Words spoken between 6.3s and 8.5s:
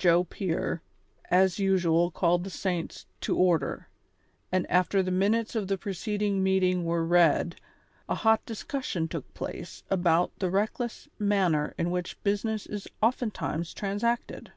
meeting were read, a hot